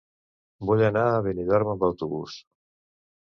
[0.69, 2.39] Vull anar a Benidorm amb autobús.